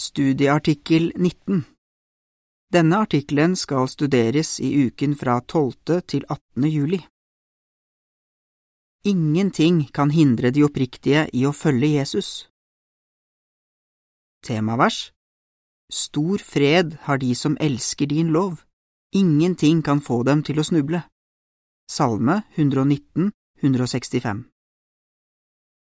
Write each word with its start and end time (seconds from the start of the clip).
Studieartikkel 0.00 1.12
19 1.16 1.64
Denne 2.72 3.00
artikkelen 3.02 3.56
skal 3.58 3.88
studeres 3.90 4.60
i 4.62 4.68
uken 4.86 5.16
fra 5.18 5.40
12. 5.40 5.72
til 6.06 6.22
18. 6.30 6.68
juli. 6.70 7.00
Ingenting 9.02 9.88
kan 9.90 10.14
hindre 10.14 10.54
de 10.54 10.62
oppriktige 10.62 11.26
i 11.34 11.42
å 11.42 11.50
følge 11.50 11.90
Jesus. 11.96 12.30
Temavers 14.46 15.10
Stor 15.90 16.46
fred 16.46 16.94
har 17.10 17.18
de 17.18 17.34
som 17.34 17.58
elsker 17.58 18.06
din 18.06 18.30
lov, 18.30 18.62
ingenting 19.10 19.82
kan 19.82 19.98
få 19.98 20.22
dem 20.22 20.46
til 20.46 20.62
å 20.62 20.68
snuble. 20.70 21.02
Salme 21.90 22.44
119, 22.54 23.32
165 23.66 24.46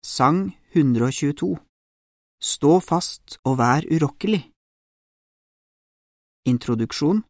Sang 0.05 0.51
122 0.77 1.55
Stå 2.43 2.81
fast 2.83 3.37
og 3.47 3.57
vær 3.57 3.85
urokkelig. 3.87 4.41
Introduksjon 6.45 7.23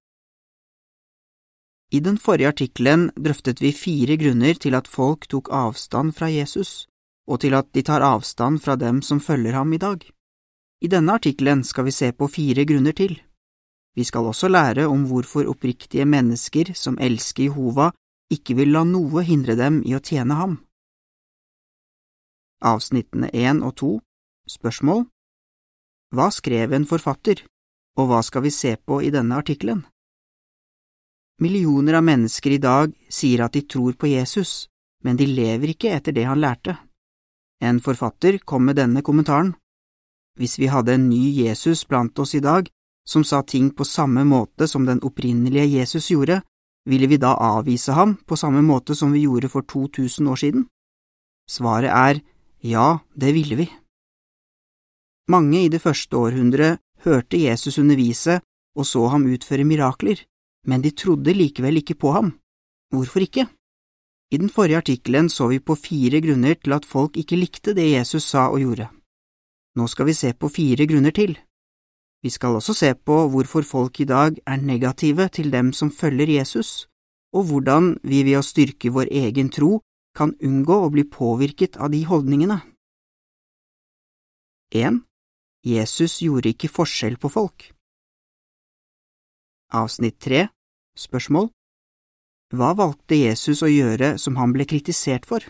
I 1.93 1.99
den 2.01 2.17
forrige 2.17 2.49
artikkelen 2.49 3.11
drøftet 3.13 3.61
vi 3.61 3.71
fire 3.71 4.17
grunner 4.17 4.57
til 4.57 4.73
at 4.75 4.89
folk 4.89 5.27
tok 5.29 5.51
avstand 5.53 6.15
fra 6.17 6.27
Jesus, 6.33 6.87
og 7.29 7.39
til 7.45 7.53
at 7.53 7.69
de 7.77 7.83
tar 7.85 8.01
avstand 8.01 8.59
fra 8.59 8.75
dem 8.75 9.01
som 9.01 9.21
følger 9.21 9.53
ham 9.53 9.73
i 9.73 9.77
dag. 9.77 10.01
I 10.81 10.87
denne 10.87 11.13
artikkelen 11.13 11.63
skal 11.63 11.85
vi 11.85 11.93
se 11.93 12.11
på 12.11 12.27
fire 12.27 12.65
grunner 12.65 12.91
til. 12.91 13.21
Vi 13.95 14.03
skal 14.03 14.25
også 14.25 14.49
lære 14.49 14.87
om 14.87 15.05
hvorfor 15.05 15.45
oppriktige 15.45 16.05
mennesker 16.05 16.73
som 16.73 16.97
elsker 16.99 17.43
Jehova, 17.43 17.91
ikke 18.33 18.57
vil 18.57 18.73
la 18.73 18.83
noe 18.83 19.21
hindre 19.23 19.55
dem 19.55 19.83
i 19.85 19.93
å 19.95 20.01
tjene 20.01 20.33
ham. 20.33 20.57
Avsnittene 22.65 23.29
én 23.29 23.61
og 23.61 23.75
to 23.77 23.91
Spørsmål 24.45 25.07
Hva 26.13 26.29
skrev 26.29 26.73
en 26.77 26.83
forfatter, 26.85 27.39
og 27.97 28.09
hva 28.11 28.21
skal 28.21 28.43
vi 28.45 28.51
se 28.53 28.75
på 28.77 28.99
i 29.01 29.09
denne 29.09 29.39
artikkelen? 29.41 29.79
Millioner 31.41 31.97
av 31.97 32.03
mennesker 32.05 32.53
i 32.53 32.59
dag 32.61 32.91
sier 33.09 33.41
at 33.41 33.55
de 33.57 33.63
tror 33.65 33.95
på 33.97 34.11
Jesus, 34.11 34.67
men 35.03 35.17
de 35.17 35.25
lever 35.25 35.73
ikke 35.73 35.95
etter 35.97 36.13
det 36.13 36.27
han 36.29 36.37
lærte. 36.43 36.75
En 37.57 37.79
forfatter 37.81 38.37
kom 38.45 38.67
med 38.69 38.77
denne 38.77 39.01
kommentaren. 39.01 39.55
Hvis 40.37 40.59
vi 40.61 40.69
hadde 40.69 40.93
en 40.93 41.07
ny 41.09 41.23
Jesus 41.33 41.81
blant 41.89 42.19
oss 42.19 42.35
i 42.37 42.43
dag, 42.43 42.69
som 43.07 43.23
sa 43.25 43.41
ting 43.41 43.71
på 43.73 43.85
samme 43.85 44.27
måte 44.29 44.67
som 44.69 44.85
den 44.85 45.01
opprinnelige 45.01 45.79
Jesus 45.79 46.11
gjorde, 46.11 46.43
ville 46.85 47.09
vi 47.09 47.17
da 47.17 47.33
avvise 47.33 47.97
ham 47.97 48.13
på 48.29 48.37
samme 48.37 48.61
måte 48.61 48.93
som 48.93 49.09
vi 49.13 49.25
gjorde 49.25 49.49
for 49.49 49.65
2000 49.65 50.29
år 50.29 50.41
siden? 50.43 50.67
Svaret 51.49 51.89
er 51.89 52.21
ja, 52.61 52.99
det 53.17 53.33
ville 53.33 53.57
vi. 53.57 53.67
Mange 55.27 55.63
i 55.65 55.69
det 55.73 55.81
første 55.81 56.17
århundret 56.17 56.81
hørte 57.05 57.37
Jesus 57.37 57.79
undervise 57.81 58.39
og 58.75 58.85
så 58.85 59.07
ham 59.09 59.25
utføre 59.31 59.65
mirakler, 59.65 60.19
men 60.67 60.83
de 60.83 60.91
trodde 60.91 61.33
likevel 61.33 61.79
ikke 61.81 61.95
på 61.95 62.11
ham. 62.11 62.33
Hvorfor 62.93 63.23
ikke? 63.25 63.47
I 64.31 64.37
den 64.37 64.49
forrige 64.49 64.77
artikkelen 64.77 65.29
så 65.29 65.47
vi 65.47 65.59
på 65.59 65.75
fire 65.75 66.21
grunner 66.21 66.53
til 66.59 66.73
at 66.73 66.85
folk 66.85 67.17
ikke 67.17 67.39
likte 67.39 67.73
det 67.77 67.91
Jesus 67.91 68.23
sa 68.23 68.49
og 68.49 68.59
gjorde. 68.59 68.89
Nå 69.75 69.87
skal 69.87 70.05
vi 70.09 70.13
se 70.13 70.33
på 70.33 70.49
fire 70.49 70.87
grunner 70.87 71.11
til. 71.11 71.37
Vi 72.23 72.29
skal 72.29 72.57
også 72.57 72.73
se 72.73 72.93
på 72.95 73.17
hvorfor 73.29 73.61
folk 73.61 73.99
i 73.99 74.09
dag 74.09 74.37
er 74.45 74.61
negative 74.61 75.27
til 75.29 75.51
dem 75.51 75.73
som 75.73 75.91
følger 75.91 76.29
Jesus, 76.37 76.87
og 77.33 77.49
hvordan 77.49 77.97
vi 78.03 78.23
ved 78.23 78.39
å 78.39 78.45
styrke 78.45 78.89
vår 78.89 79.11
egen 79.11 79.49
tro 79.49 79.81
kan 80.15 80.33
unngå 80.41 80.77
å 80.85 80.89
bli 80.89 81.03
påvirket 81.03 81.77
av 81.77 81.91
de 81.91 82.05
holdningene. 82.05 82.61
1. 84.73 85.03
Jesus 85.65 86.19
gjorde 86.21 86.51
ikke 86.53 86.69
forskjell 86.69 87.15
på 87.17 87.29
folk. 87.33 87.71
Avsnitt 89.73 90.19
tre 90.21 90.43
Spørsmål 90.93 91.49
Hva 92.53 92.75
valgte 92.77 93.17
Jesus 93.17 93.63
å 93.65 93.69
gjøre 93.71 94.11
som 94.21 94.37
han 94.37 94.53
ble 94.53 94.67
kritisert 94.69 95.25
for? 95.25 95.41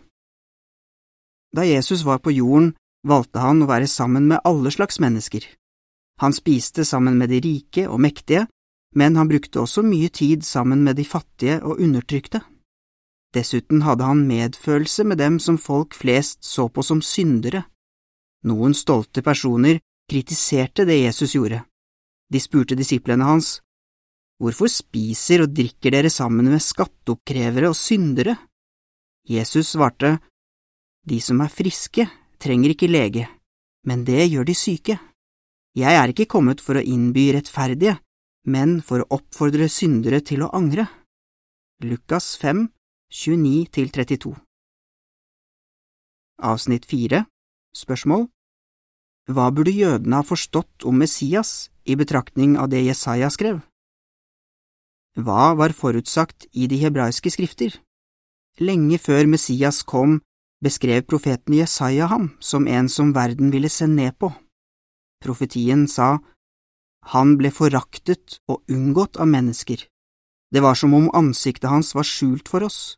Da 1.52 1.66
Jesus 1.68 2.06
var 2.08 2.22
på 2.24 2.32
jorden, 2.32 2.78
valgte 3.04 3.44
han 3.44 3.60
å 3.64 3.68
være 3.68 3.92
sammen 3.92 4.30
med 4.32 4.40
alle 4.48 4.72
slags 4.72 5.02
mennesker. 5.04 5.44
Han 6.24 6.34
spiste 6.34 6.86
sammen 6.88 7.20
med 7.20 7.30
de 7.30 7.42
rike 7.44 7.84
og 7.90 8.00
mektige, 8.00 8.46
men 8.96 9.20
han 9.20 9.28
brukte 9.28 9.60
også 9.60 9.84
mye 9.84 10.10
tid 10.10 10.46
sammen 10.48 10.84
med 10.84 10.96
de 10.96 11.04
fattige 11.04 11.60
og 11.60 11.82
undertrykte. 11.84 12.40
Dessuten 13.36 13.84
hadde 13.84 14.08
han 14.08 14.24
medfølelse 14.30 15.04
med 15.04 15.20
dem 15.20 15.42
som 15.44 15.60
folk 15.60 15.92
flest 15.94 16.48
så 16.48 16.70
på 16.72 16.84
som 16.88 17.04
syndere. 17.04 17.66
Noen 18.48 18.74
stolte 18.74 19.20
personer 19.22 19.82
kritiserte 20.10 20.86
det 20.86 21.02
Jesus 21.02 21.36
gjorde. 21.36 21.64
De 22.32 22.40
spurte 22.42 22.76
disiplene 22.76 23.26
hans, 23.26 23.60
Hvorfor 24.36 24.68
spiser 24.68 25.46
og 25.46 25.54
drikker 25.56 25.94
dere 25.96 26.10
sammen 26.12 26.50
med 26.52 26.60
skatteoppkrevere 26.60 27.70
og 27.72 27.78
syndere? 27.80 28.36
Jesus 29.30 29.72
svarte, 29.74 30.18
De 31.08 31.22
som 31.22 31.40
er 31.42 31.54
friske, 31.54 32.04
trenger 32.40 32.74
ikke 32.74 32.92
lege, 32.92 33.30
men 33.88 34.04
det 34.04 34.28
gjør 34.28 34.44
de 34.50 34.56
syke. 34.56 34.98
Jeg 35.76 35.96
er 35.96 36.12
ikke 36.12 36.28
kommet 36.28 36.62
for 36.62 36.76
å 36.76 36.84
innby 36.84 37.30
rettferdige, 37.36 37.96
men 38.52 38.82
for 38.82 39.02
å 39.04 39.10
oppfordre 39.20 39.70
syndere 39.72 40.20
til 40.20 40.44
å 40.44 40.52
angre. 40.52 40.88
Lukas 41.84 42.36
5, 42.42 42.68
29–32 43.12 44.36
Avsnitt 46.44 46.86
4 46.88 47.24
Spørsmål 47.76 48.28
hva 49.26 49.50
burde 49.50 49.74
jødene 49.74 50.20
ha 50.20 50.26
forstått 50.26 50.86
om 50.86 51.00
Messias 51.02 51.72
i 51.86 51.96
betraktning 51.98 52.60
av 52.62 52.70
det 52.70 52.84
Jesaja 52.86 53.32
skrev? 53.34 53.64
Hva 55.18 55.56
var 55.58 55.74
forutsagt 55.74 56.46
i 56.54 56.68
de 56.70 56.78
hebraiske 56.84 57.32
skrifter? 57.34 57.74
Lenge 58.62 59.00
før 59.02 59.26
Messias 59.26 59.82
kom, 59.82 60.20
beskrev 60.62 61.08
profeten 61.10 61.58
Jesaja 61.58 62.08
ham 62.12 62.36
som 62.40 62.68
en 62.68 62.90
som 62.90 63.16
verden 63.16 63.50
ville 63.52 63.70
se 63.70 63.88
ned 63.88 64.14
på. 64.20 64.30
Profetien 65.24 65.88
sa, 65.88 66.20
Han 67.14 67.38
ble 67.38 67.52
foraktet 67.52 68.40
og 68.48 68.64
unngått 68.70 69.18
av 69.18 69.28
mennesker. 69.28 69.78
Det 70.54 70.62
var 70.62 70.76
som 70.76 70.94
om 70.94 71.10
ansiktet 71.14 71.70
hans 71.70 71.94
var 71.96 72.04
skjult 72.04 72.50
for 72.50 72.64
oss. 72.64 72.98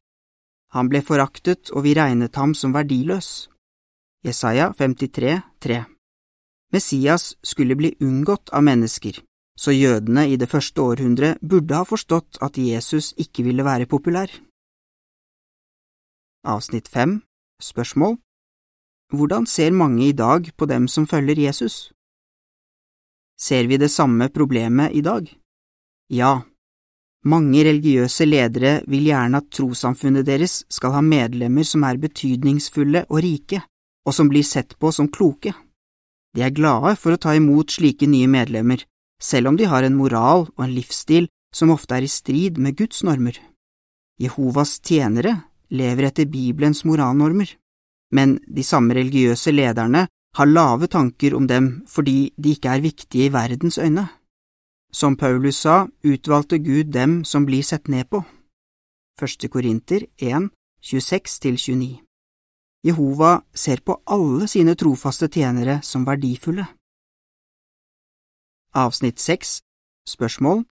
Han 0.71 0.88
ble 0.88 1.01
foraktet, 1.01 1.71
og 1.71 1.83
vi 1.83 1.95
regnet 1.95 2.35
ham 2.35 2.53
som 2.55 2.73
verdiløs. 2.75 3.49
Jesaja 4.23 4.73
53, 4.75 5.41
3 5.59 5.96
Messias 6.73 7.38
skulle 7.41 7.75
bli 7.75 7.95
unngått 8.00 8.50
av 8.50 8.63
mennesker, 8.63 9.22
så 9.59 9.72
jødene 9.72 10.28
i 10.28 10.35
det 10.35 10.50
første 10.51 10.81
århundret 10.83 11.39
burde 11.41 11.75
ha 11.79 11.88
forstått 11.88 12.41
at 12.44 12.57
Jesus 12.59 13.13
ikke 13.17 13.45
ville 13.47 13.63
være 13.63 13.88
populær. 13.88 14.28
Avsnitt 16.44 16.88
5 16.88 17.22
Spørsmål 17.63 18.17
Hvordan 19.16 19.45
ser 19.47 19.72
mange 19.72 20.09
i 20.09 20.11
dag 20.11 20.51
på 20.57 20.66
dem 20.66 20.88
som 20.88 21.07
følger 21.07 21.39
Jesus? 21.39 21.91
Ser 23.39 23.67
vi 23.67 23.77
det 23.77 23.91
samme 23.91 24.29
problemet 24.29 24.91
i 24.94 25.01
dag? 25.01 25.27
Ja. 26.09 26.41
Mange 27.25 27.63
religiøse 27.63 28.25
ledere 28.25 28.81
vil 28.88 29.07
gjerne 29.07 29.39
at 29.39 29.47
trossamfunnet 29.51 30.25
deres 30.27 30.66
skal 30.69 30.91
ha 30.97 31.01
medlemmer 31.01 31.63
som 31.63 31.83
er 31.83 32.00
betydningsfulle 32.01 33.06
og 33.09 33.23
rike, 33.23 33.61
og 34.06 34.13
som 34.13 34.29
blir 34.29 34.44
sett 34.44 34.75
på 34.79 34.91
som 34.91 35.07
kloke. 35.07 35.53
De 36.37 36.43
er 36.45 36.53
glade 36.53 36.93
for 37.01 37.15
å 37.15 37.17
ta 37.17 37.33
imot 37.33 37.73
slike 37.73 38.05
nye 38.05 38.29
medlemmer, 38.29 38.83
selv 39.17 39.49
om 39.49 39.55
de 39.57 39.65
har 39.65 39.81
en 39.81 39.97
moral 39.97 40.45
og 40.53 40.61
en 40.67 40.75
livsstil 40.75 41.25
som 41.49 41.71
ofte 41.73 41.97
er 41.97 42.05
i 42.05 42.11
strid 42.11 42.59
med 42.61 42.77
Guds 42.77 43.01
normer. 43.07 43.39
Jehovas 44.21 44.75
tjenere 44.85 45.33
lever 45.73 46.11
etter 46.11 46.29
Bibelens 46.29 46.83
moralnormer, 46.85 47.49
men 48.13 48.37
de 48.45 48.63
samme 48.63 48.93
religiøse 48.93 49.51
lederne 49.51 50.05
har 50.37 50.53
lave 50.53 50.87
tanker 50.93 51.33
om 51.33 51.49
dem 51.49 51.71
fordi 51.89 52.31
de 52.37 52.53
ikke 52.53 52.69
er 52.69 52.85
viktige 52.85 53.25
i 53.25 53.33
verdens 53.33 53.81
øyne. 53.81 54.06
Som 54.94 55.17
Paulus 55.17 55.65
sa, 55.65 55.88
utvalgte 56.06 56.62
Gud 56.62 56.94
dem 56.94 57.23
som 57.25 57.50
blir 57.50 57.65
sett 57.65 57.89
ned 57.89 58.13
på. 58.13 58.21
Første 59.17 59.50
Korinter 59.50 60.06
1, 60.21 60.51
26–29 60.85 62.06
Jehova 62.88 63.42
ser 63.54 63.81
på 63.84 63.98
alle 64.06 64.48
sine 64.48 64.75
trofaste 64.80 65.28
tjenere 65.28 65.81
som 65.84 66.06
verdifulle. 66.07 66.66
Avsnitt 68.74 69.19
6 69.19 69.62
Spørsmål 70.07 70.63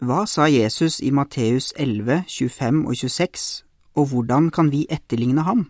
Hva 0.00 0.24
sa 0.26 0.46
Jesus 0.48 1.00
i 1.00 1.10
Matteus 1.10 1.74
11, 1.76 2.24
25 2.28 2.86
og 2.88 2.96
26, 2.96 3.64
og 3.98 4.06
hvordan 4.10 4.48
kan 4.50 4.72
vi 4.72 4.86
etterligne 4.88 5.44
ham? 5.44 5.66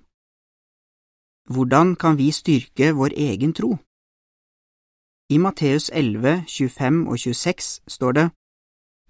Hvordan 1.50 1.96
kan 1.96 2.18
vi 2.18 2.30
styrke 2.30 2.92
vår 2.94 3.16
egen 3.16 3.52
tro? 3.52 3.78
I 5.34 5.38
Matteus 5.38 5.90
11, 5.92 6.44
25 6.46 7.08
og 7.10 7.18
26 7.18 7.80
står 7.88 8.12
det, 8.12 8.30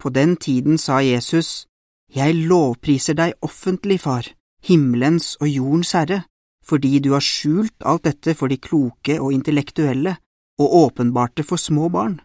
På 0.00 0.08
den 0.08 0.36
tiden 0.36 0.78
sa 0.78 1.00
Jesus, 1.04 1.66
Jeg 2.14 2.34
lovpriser 2.34 3.14
deg 3.14 3.32
offentlig, 3.42 4.00
far 4.00 4.24
himmelens 4.62 5.36
og 5.40 5.48
jordens 5.48 5.92
herre, 5.92 6.22
fordi 6.70 6.98
du 7.02 7.12
har 7.16 7.24
skjult 7.24 7.86
alt 7.86 8.06
dette 8.06 8.36
for 8.38 8.52
de 8.52 8.58
kloke 8.62 9.18
og 9.18 9.34
intellektuelle 9.34 10.16
og 10.60 10.74
åpenbarte 10.84 11.44
for 11.46 11.58
små 11.58 11.88
barn. 11.90 12.20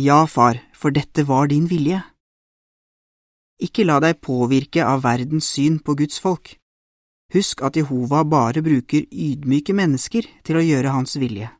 Ja, 0.00 0.24
far, 0.26 0.60
for 0.74 0.92
dette 0.92 1.26
var 1.28 1.48
din 1.48 1.68
vilje. 1.70 2.02
Ikke 3.60 3.84
la 3.84 3.98
deg 4.00 4.20
påvirke 4.24 4.84
av 4.86 5.04
verdens 5.04 5.50
syn 5.54 5.78
på 5.84 5.96
Guds 5.98 6.20
folk. 6.24 6.54
Husk 7.34 7.62
at 7.62 7.76
Jehova 7.76 8.24
bare 8.24 8.62
bruker 8.64 9.04
ydmyke 9.06 9.76
mennesker 9.76 10.26
til 10.46 10.58
å 10.58 10.64
gjøre 10.64 10.94
hans 10.96 11.18
vilje. 11.20 11.50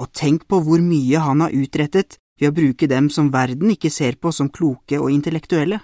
Og 0.00 0.12
tenk 0.14 0.46
på 0.48 0.60
hvor 0.64 0.80
mye 0.82 1.20
han 1.20 1.42
har 1.44 1.54
utrettet 1.54 2.16
ved 2.40 2.50
å 2.50 2.56
bruke 2.56 2.88
dem 2.90 3.10
som 3.10 3.32
verden 3.34 3.74
ikke 3.74 3.92
ser 3.92 4.16
på 4.16 4.32
som 4.32 4.50
kloke 4.50 4.98
og 5.00 5.10
intellektuelle. 5.12 5.80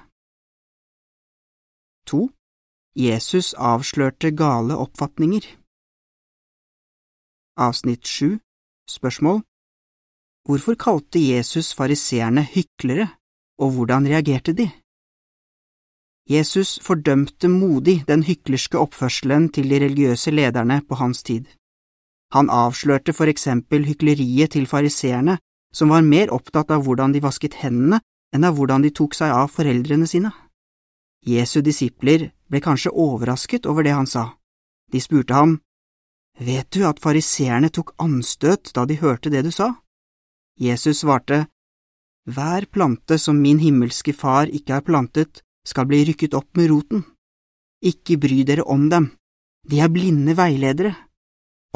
2. 2.10 2.26
Jesus 2.96 3.52
avslørte 3.54 4.32
gale 4.34 4.78
oppfatninger 4.78 5.46
Avsnitt 7.60 8.06
7 8.06 8.38
Spørsmål 8.88 9.42
Hvorfor 10.48 10.74
kalte 10.74 11.20
Jesus 11.20 11.74
fariseerne 11.76 12.42
hyklere, 12.54 13.08
og 13.58 13.70
hvordan 13.74 14.06
reagerte 14.08 14.52
de? 14.52 14.70
Jesus 16.30 16.78
fordømte 16.82 17.48
modig 17.48 18.08
den 18.08 18.22
hyklerske 18.22 18.78
oppførselen 18.78 19.50
til 19.52 19.68
de 19.70 19.84
religiøse 19.84 20.30
lederne 20.30 20.80
på 20.88 20.94
hans 20.94 21.22
tid. 21.22 21.44
Han 22.32 22.50
avslørte 22.50 23.12
for 23.12 23.28
eksempel 23.28 23.84
hykleriet 23.84 24.50
til 24.56 24.66
fariseerne, 24.66 25.38
som 25.74 25.92
var 25.92 26.00
mer 26.00 26.32
opptatt 26.32 26.70
av 26.70 26.84
hvordan 26.84 27.12
de 27.12 27.22
vasket 27.22 27.60
hendene 27.60 28.00
enn 28.34 28.44
av 28.44 28.56
hvordan 28.56 28.82
de 28.82 28.90
tok 28.90 29.14
seg 29.14 29.36
av 29.36 29.52
foreldrene 29.52 30.06
sine. 30.06 30.32
Jesu 31.26 31.60
disipler 31.60 32.30
ble 32.48 32.60
kanskje 32.64 32.96
overrasket 32.96 33.66
over 33.66 33.84
det 33.84 33.92
han 33.92 34.08
sa. 34.08 34.30
De 34.92 35.00
spurte 35.00 35.34
ham, 35.34 35.60
Vet 36.40 36.70
du 36.72 36.86
at 36.88 37.00
fariseerne 37.04 37.68
tok 37.68 37.92
anstøt 38.00 38.72
da 38.76 38.86
de 38.88 38.96
hørte 38.96 39.28
det 39.32 39.42
du 39.44 39.50
sa? 39.52 39.74
Jesus 40.60 41.02
svarte, 41.02 41.46
Hver 42.24 42.64
plante 42.72 43.18
som 43.20 43.36
min 43.40 43.60
himmelske 43.60 44.14
far 44.16 44.48
ikke 44.48 44.78
har 44.78 44.86
plantet, 44.86 45.42
skal 45.68 45.84
bli 45.88 46.00
rykket 46.08 46.34
opp 46.34 46.56
med 46.56 46.70
roten. 46.72 47.04
Ikke 47.84 48.16
bry 48.20 48.40
dere 48.48 48.64
om 48.64 48.88
dem, 48.88 49.10
de 49.68 49.80
er 49.84 49.92
blinde 49.92 50.32
veiledere, 50.36 50.94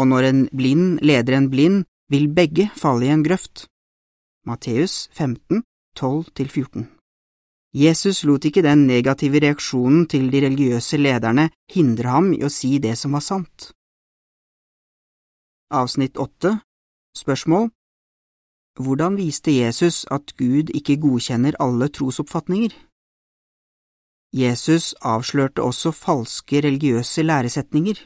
og 0.00 0.08
når 0.08 0.30
en 0.30 0.40
blind 0.48 0.98
leder 1.04 1.36
en 1.36 1.50
blind, 1.52 1.84
vil 2.08 2.28
begge 2.32 2.70
falle 2.76 3.06
i 3.06 3.12
en 3.12 3.24
grøft. 3.24 3.66
Matteus 4.48 5.08
15, 5.12 5.62
12–14 5.98 6.88
Jesus 7.74 8.24
lot 8.24 8.44
ikke 8.44 8.62
den 8.62 8.86
negative 8.86 9.40
reaksjonen 9.42 10.04
til 10.08 10.28
de 10.30 10.44
religiøse 10.44 11.00
lederne 11.00 11.48
hindre 11.72 12.12
ham 12.16 12.32
i 12.36 12.44
å 12.44 12.52
si 12.52 12.78
det 12.78 12.94
som 13.00 13.16
var 13.16 13.24
sant. 13.24 13.72
Avsnitt 15.70 16.16
8 16.16 16.58
Spørsmål 17.16 17.70
Hvordan 18.84 19.16
viste 19.16 19.50
Jesus 19.50 20.04
at 20.10 20.36
Gud 20.36 20.68
ikke 20.74 21.00
godkjenner 21.00 21.56
alle 21.60 21.88
trosoppfatninger? 21.88 22.72
Jesus 24.34 24.94
avslørte 25.00 25.62
også 25.62 25.90
falske 25.90 26.60
religiøse 26.60 27.22
læresetninger. 27.22 27.96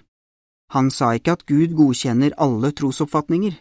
Han 0.71 0.91
sa 0.91 1.11
ikke 1.11 1.33
at 1.33 1.47
Gud 1.47 1.75
godkjenner 1.77 2.31
alle 2.39 2.71
trosoppfatninger. 2.71 3.55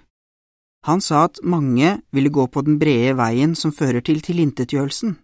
Han 0.84 1.02
sa 1.02 1.24
at 1.24 1.40
mange 1.44 2.02
ville 2.12 2.30
gå 2.30 2.46
på 2.46 2.62
den 2.62 2.80
brede 2.80 3.18
veien 3.18 3.56
som 3.56 3.72
fører 3.72 4.02
til 4.02 4.22
tilintetgjørelsen, 4.22 5.18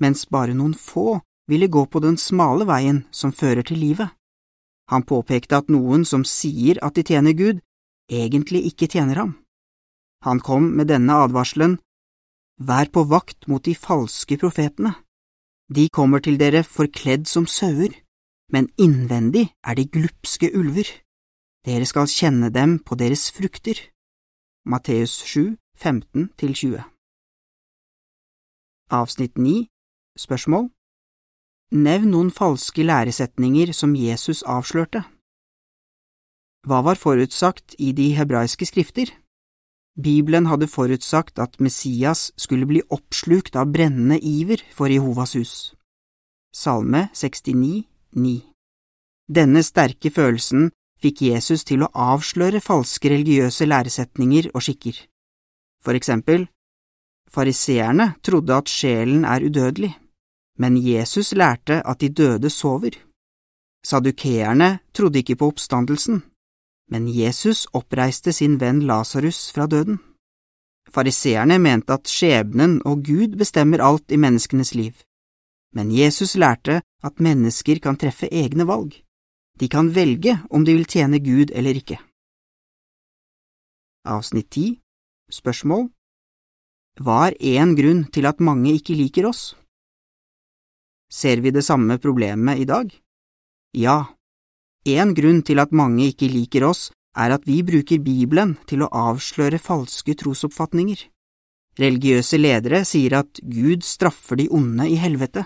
mens 0.00 0.26
bare 0.26 0.54
noen 0.54 0.74
få 0.74 1.20
ville 1.48 1.68
gå 1.68 1.84
på 1.86 1.98
den 2.04 2.16
smale 2.16 2.66
veien 2.66 3.06
som 3.10 3.32
fører 3.32 3.62
til 3.62 3.78
livet. 3.78 4.10
Han 4.92 5.02
påpekte 5.02 5.56
at 5.56 5.68
noen 5.70 6.04
som 6.04 6.24
sier 6.24 6.84
at 6.84 6.94
de 6.94 7.02
tjener 7.02 7.32
Gud, 7.32 7.60
egentlig 8.10 8.64
ikke 8.70 8.90
tjener 8.90 9.22
ham. 9.22 9.32
Han 10.26 10.40
kom 10.40 10.74
med 10.76 10.90
denne 10.90 11.16
advarselen, 11.24 11.78
Vær 12.60 12.90
på 12.92 13.06
vakt 13.08 13.46
mot 13.48 13.64
de 13.64 13.72
falske 13.72 14.36
profetene. 14.36 14.92
De 15.72 15.88
kommer 15.88 16.20
til 16.20 16.36
dere 16.36 16.60
forkledd 16.60 17.24
som 17.24 17.46
sauer, 17.48 17.94
men 18.52 18.68
innvendig 18.76 19.46
er 19.64 19.78
de 19.78 19.86
glupske 19.88 20.50
ulver. 20.52 20.84
Dere 21.64 21.86
skal 21.88 22.10
kjenne 22.10 22.50
dem 22.52 22.78
på 22.84 22.98
deres 23.00 23.30
frukter. 23.32 23.80
Matteus 24.68 25.14
7, 25.24 25.56
15–20 25.80 26.84
Avsnitt 28.92 29.38
9 29.38 29.64
Spørsmål 30.18 30.68
Nevn 31.72 32.10
noen 32.12 32.30
falske 32.34 32.84
læresetninger 32.84 33.72
som 33.72 33.94
Jesus 33.96 34.42
avslørte. 34.42 35.04
Hva 36.66 36.82
var 36.84 36.98
forutsagt 37.00 37.74
i 37.80 37.92
de 37.96 38.10
hebraiske 38.12 38.66
skrifter? 38.68 39.08
Bibelen 39.96 40.46
hadde 40.46 40.68
forutsagt 40.68 41.40
at 41.40 41.56
Messias 41.60 42.30
skulle 42.36 42.68
bli 42.68 42.82
oppslukt 42.92 43.56
av 43.56 43.72
brennende 43.72 44.18
iver 44.20 44.60
for 44.76 44.92
Jehovas 44.92 45.34
hus. 45.36 45.54
Salme 46.52 47.08
69, 47.14 47.86
9 48.12 48.36
Denne 49.30 49.62
sterke 49.64 50.12
følelsen 50.12 50.70
fikk 51.00 51.22
Jesus 51.30 51.64
til 51.64 51.84
å 51.84 51.92
avsløre 51.94 52.60
falske 52.60 53.08
religiøse 53.08 53.64
læresetninger 53.64 54.50
og 54.52 54.64
skikker. 54.66 54.96
For 55.80 55.96
eksempel, 55.96 56.48
fariseerne 57.30 58.14
trodde 58.20 58.56
at 58.56 58.68
sjelen 58.68 59.24
er 59.24 59.46
udødelig, 59.46 59.94
men 60.60 60.76
Jesus 60.76 61.32
lærte 61.32 61.80
at 61.86 62.00
de 62.02 62.10
døde 62.12 62.50
sover. 62.50 62.98
Sadukeerne 63.86 64.80
trodde 64.92 65.22
ikke 65.22 65.38
på 65.40 65.48
oppstandelsen, 65.54 66.20
men 66.90 67.06
Jesus 67.08 67.66
oppreiste 67.72 68.32
sin 68.34 68.58
venn 68.60 68.82
Lasarus 68.86 69.50
fra 69.54 69.66
døden. 69.66 70.00
Fariseerne 70.90 71.58
mente 71.62 71.94
at 71.94 72.10
skjebnen 72.10 72.80
og 72.84 73.04
Gud 73.06 73.36
bestemmer 73.38 73.82
alt 73.84 74.10
i 74.10 74.18
menneskenes 74.18 74.74
liv, 74.74 74.94
men 75.74 75.92
Jesus 75.94 76.34
lærte 76.34 76.80
at 77.06 77.22
mennesker 77.22 77.78
kan 77.78 77.96
treffe 77.96 78.26
egne 78.26 78.66
valg. 78.66 78.96
De 79.60 79.68
kan 79.68 79.94
velge 79.94 80.38
om 80.50 80.64
de 80.64 80.74
vil 80.74 80.88
tjene 80.88 81.20
Gud 81.22 81.52
eller 81.54 81.78
ikke. 81.78 82.00
Avsnitt 84.04 84.50
10 84.50 84.80
Spørsmål 85.30 85.90
Hva 86.98 87.28
er 87.28 87.36
én 87.38 87.76
grunn 87.78 88.06
til 88.10 88.26
at 88.26 88.40
mange 88.40 88.72
ikke 88.74 88.96
liker 88.98 89.28
oss? 89.28 89.54
Ser 91.10 91.42
vi 91.44 91.50
det 91.50 91.62
samme 91.64 91.98
problemet 91.98 92.58
i 92.58 92.64
dag? 92.64 92.90
Ja, 93.76 94.16
en 94.88 95.14
grunn 95.14 95.42
til 95.44 95.60
at 95.60 95.72
mange 95.76 96.08
ikke 96.10 96.30
liker 96.30 96.64
oss, 96.68 96.90
er 97.16 97.34
at 97.34 97.46
vi 97.46 97.60
bruker 97.66 98.00
Bibelen 98.00 98.56
til 98.70 98.84
å 98.84 98.90
avsløre 98.92 99.58
falske 99.60 100.14
trosoppfatninger. 100.16 101.02
Religiøse 101.80 102.38
ledere 102.38 102.84
sier 102.84 103.18
at 103.20 103.40
Gud 103.42 103.84
straffer 103.86 104.38
de 104.40 104.48
onde 104.50 104.88
i 104.88 104.98
helvete. 105.00 105.44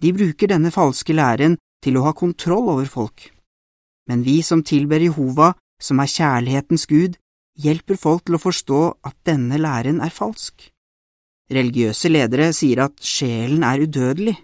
De 0.00 0.12
bruker 0.14 0.50
denne 0.50 0.72
falske 0.74 1.14
læren 1.14 1.58
til 1.82 1.98
å 1.98 2.04
ha 2.06 2.14
kontroll 2.16 2.70
over 2.74 2.88
folk. 2.90 3.30
Men 4.08 4.24
vi 4.24 4.40
som 4.42 4.62
tilber 4.64 5.02
Jehova, 5.02 5.52
som 5.82 6.00
er 6.00 6.10
kjærlighetens 6.10 6.86
Gud, 6.90 7.18
hjelper 7.58 7.98
folk 7.98 8.26
til 8.26 8.38
å 8.38 8.42
forstå 8.42 8.82
at 9.06 9.16
denne 9.26 9.58
læren 9.60 10.00
er 10.04 10.14
falsk. 10.14 10.70
Religiøse 11.52 12.10
ledere 12.10 12.50
sier 12.56 12.84
at 12.86 13.00
sjelen 13.04 13.64
er 13.64 13.82
udødelig, 13.86 14.36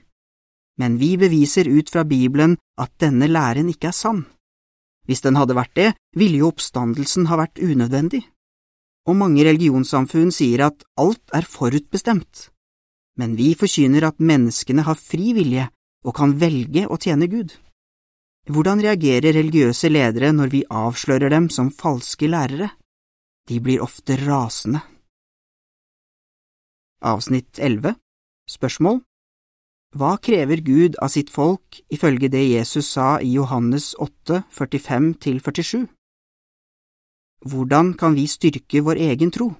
men 0.81 0.99
vi 0.99 1.15
beviser 1.17 1.69
ut 1.71 1.91
fra 1.91 2.05
Bibelen 2.05 2.57
at 2.81 2.93
denne 3.03 3.29
læren 3.31 3.69
ikke 3.71 3.91
er 3.93 3.97
sann. 3.97 4.25
Hvis 5.07 5.23
den 5.25 5.37
hadde 5.37 5.57
vært 5.57 5.75
det, 5.77 5.91
ville 6.17 6.41
jo 6.41 6.51
oppstandelsen 6.51 7.29
ha 7.29 7.39
vært 7.39 7.61
unødvendig. 7.61 8.23
Og 9.05 9.19
mange 9.21 9.45
religionssamfunn 9.45 10.33
sier 10.33 10.65
at 10.71 10.87
alt 10.97 11.35
er 11.37 11.45
forutbestemt, 11.45 12.49
men 13.21 13.37
vi 13.37 13.53
forkynner 13.59 14.09
at 14.09 14.23
menneskene 14.23 14.87
har 14.87 14.99
fri 14.99 15.35
vilje 15.37 15.69
og 16.05 16.17
kan 16.17 16.35
velge 16.41 16.87
å 16.89 16.99
tjene 17.01 17.29
Gud. 17.31 17.53
Hvordan 18.49 18.83
reagerer 18.85 19.37
religiøse 19.37 19.89
ledere 19.89 20.33
når 20.37 20.51
vi 20.53 20.65
avslører 20.69 21.33
dem 21.33 21.49
som 21.53 21.71
falske 21.73 22.29
lærere? 22.29 22.73
De 23.49 23.61
blir 23.61 23.85
ofte 23.85 24.17
rasende. 24.21 24.83
Avsnitt 27.05 27.61
11 27.61 27.97
Spørsmål 28.49 29.03
hva 29.95 30.17
krever 30.19 30.59
Gud 30.67 30.97
av 30.99 31.13
sitt 31.15 31.29
folk 31.31 31.79
ifølge 31.95 32.27
det 32.27 32.43
Jesus 32.43 32.89
sa 32.97 33.21
i 33.23 33.31
Johannes 33.37 33.93
8, 34.03 34.41
45–47? 34.51 35.87
Hvordan 37.47 37.93
kan 37.95 38.17
vi 38.19 38.27
styrke 38.27 38.83
vår 38.83 38.99
egen 38.99 39.31
tro? 39.31 39.53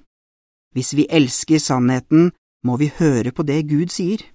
Hvis 0.75 0.97
vi 0.99 1.07
elsker 1.07 1.63
sannheten, 1.63 2.33
må 2.67 2.77
vi 2.83 2.91
høre 2.99 3.31
på 3.31 3.47
det 3.47 3.61
Gud 3.71 3.95
sier. 3.95 4.27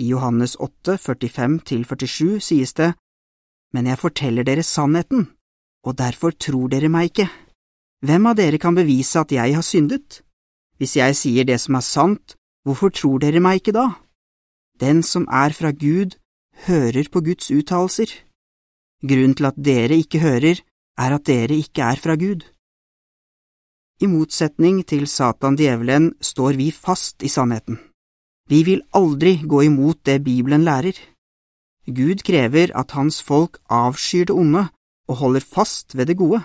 I 0.00 0.08
Johannes 0.08 0.56
8, 0.56 0.96
45–47 0.96 2.40
sies 2.40 2.72
det, 2.72 2.94
Men 3.74 3.86
jeg 3.86 3.98
forteller 3.98 4.42
dere 4.48 4.62
sannheten, 4.62 5.28
og 5.84 5.98
derfor 5.98 6.30
tror 6.30 6.68
dere 6.72 6.88
meg 6.88 7.10
ikke. 7.12 7.28
Hvem 8.00 8.26
av 8.26 8.36
dere 8.40 8.56
kan 8.58 8.74
bevise 8.74 9.20
at 9.20 9.32
jeg 9.32 9.54
har 9.54 9.62
syndet? 9.62 10.22
Hvis 10.78 10.96
jeg 10.96 11.16
sier 11.16 11.44
det 11.44 11.60
som 11.60 11.74
er 11.74 11.84
sant, 11.84 12.36
hvorfor 12.64 12.88
tror 12.88 13.18
dere 13.20 13.44
meg 13.44 13.60
ikke 13.60 13.76
da? 13.76 13.90
Den 14.80 15.02
som 15.02 15.26
er 15.30 15.52
fra 15.52 15.70
Gud, 15.72 16.14
hører 16.66 17.08
på 17.12 17.22
Guds 17.26 17.50
uttalelser. 17.50 18.12
Grunnen 19.02 19.34
til 19.34 19.48
at 19.50 19.58
dere 19.58 19.98
ikke 19.98 20.22
hører, 20.22 20.62
er 20.98 21.14
at 21.14 21.26
dere 21.26 21.58
ikke 21.58 21.82
er 21.82 21.98
fra 22.02 22.14
Gud. 22.18 22.46
I 24.02 24.06
motsetning 24.06 24.84
til 24.86 25.06
Satan 25.10 25.56
djevelen 25.58 26.12
står 26.22 26.58
vi 26.58 26.70
fast 26.70 27.22
i 27.26 27.30
sannheten. 27.30 27.78
Vi 28.48 28.62
vil 28.62 28.84
aldri 28.94 29.40
gå 29.42 29.62
imot 29.66 30.04
det 30.06 30.22
Bibelen 30.24 30.64
lærer. 30.64 30.94
Gud 31.86 32.22
krever 32.24 32.70
at 32.78 32.94
hans 32.94 33.22
folk 33.22 33.58
avskyr 33.68 34.28
det 34.30 34.36
onde 34.36 34.68
og 35.08 35.16
holder 35.16 35.40
fast 35.40 35.96
ved 35.96 36.06
det 36.06 36.16
gode, 36.16 36.40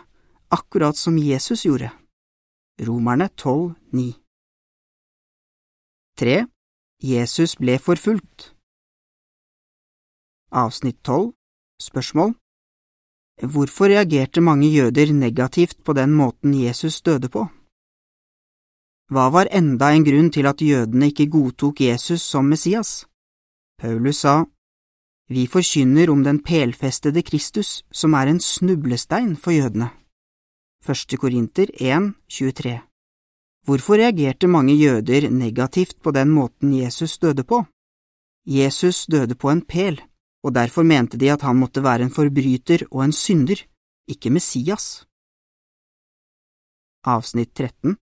akkurat 0.52 0.98
som 0.98 1.18
Jesus 1.18 1.64
gjorde. 1.64 1.90
Romerne 2.82 3.30
12, 3.38 3.76
9 3.92 4.14
3. 6.18 6.46
Jesus 7.04 7.58
ble 7.60 7.74
forfulgt 7.84 8.54
Avsnitt 10.56 11.02
12 11.04 11.34
Spørsmål 11.84 12.30
Hvorfor 13.44 13.92
reagerte 13.92 14.40
mange 14.42 14.70
jøder 14.72 15.12
negativt 15.12 15.84
på 15.84 15.94
den 15.98 16.14
måten 16.16 16.54
Jesus 16.56 17.02
døde 17.02 17.28
på? 17.34 17.44
Hva 19.12 19.26
var 19.36 19.52
enda 19.52 19.90
en 19.92 20.06
grunn 20.08 20.32
til 20.32 20.48
at 20.48 20.64
jødene 20.64 21.12
ikke 21.12 21.28
godtok 21.28 21.82
Jesus 21.82 22.24
som 22.24 22.48
Messias? 22.48 23.04
Paulus 23.82 24.24
sa, 24.24 24.46
Vi 25.28 25.44
forkynner 25.48 26.08
om 26.08 26.24
den 26.24 26.40
pelfestede 26.40 27.22
Kristus, 27.22 27.84
som 27.92 28.14
er 28.14 28.32
en 28.32 28.40
snublestein 28.40 29.36
for 29.36 29.52
jødene. 29.52 29.92
Første 30.80 31.18
Korinter 31.18 31.68
1, 31.80 32.14
23 32.30 32.93
Hvorfor 33.64 33.96
reagerte 33.96 34.48
mange 34.48 34.74
jøder 34.76 35.30
negativt 35.32 36.02
på 36.04 36.12
den 36.12 36.30
måten 36.36 36.74
Jesus 36.76 37.18
døde 37.18 37.44
på? 37.44 37.64
Jesus 38.46 39.06
døde 39.06 39.36
på 39.36 39.50
en 39.50 39.62
pel, 39.62 40.02
og 40.44 40.56
derfor 40.56 40.84
mente 40.84 41.18
de 41.18 41.32
at 41.32 41.42
han 41.42 41.56
måtte 41.56 41.84
være 41.84 42.04
en 42.04 42.12
forbryter 42.12 42.84
og 42.92 43.06
en 43.06 43.16
synder, 43.16 43.56
ikke 44.08 44.30
Messias. 44.30 45.06
Avsnitt 47.08 47.56
13 47.56 47.96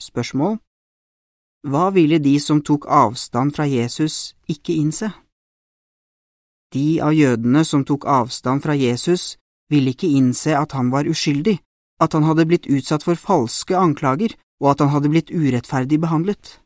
Spørsmål 0.00 0.56
Hva 1.68 1.90
ville 1.92 2.18
de 2.18 2.40
som 2.40 2.62
tok 2.64 2.86
avstand 2.88 3.52
fra 3.52 3.66
Jesus, 3.68 4.32
ikke 4.48 4.72
innse? 4.72 5.10
De 6.72 7.02
av 7.04 7.12
jødene 7.12 7.64
som 7.68 7.84
tok 7.84 8.06
avstand 8.08 8.64
fra 8.64 8.72
Jesus, 8.72 9.36
ville 9.68 9.92
ikke 9.92 10.08
innse 10.08 10.56
at 10.56 10.72
han 10.72 10.88
var 10.88 11.04
uskyldig, 11.04 11.58
at 12.00 12.12
han 12.16 12.24
hadde 12.24 12.48
blitt 12.48 12.66
utsatt 12.66 13.04
for 13.04 13.20
falske 13.20 13.76
anklager 13.76 14.32
og 14.62 14.72
at 14.72 14.84
han 14.84 14.92
hadde 14.94 15.10
blitt 15.10 15.32
urettferdig 15.34 15.98
behandlet. 16.00 16.58